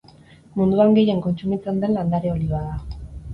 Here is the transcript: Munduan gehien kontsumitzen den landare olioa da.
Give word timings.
Munduan 0.53 0.95
gehien 0.99 1.21
kontsumitzen 1.25 1.77
den 1.85 1.95
landare 1.99 2.33
olioa 2.39 2.65
da. 2.73 2.99